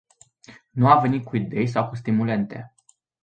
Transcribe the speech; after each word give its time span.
Nu 0.69 0.87
a 0.87 0.99
venit 0.99 1.25
cu 1.25 1.35
idei 1.35 1.67
sau 1.67 1.87
cu 1.89 1.95
stimulente. 1.95 2.73